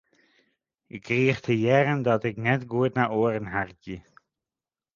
[0.95, 3.97] Ik krige te hearren dat ik net goed nei oaren harkje.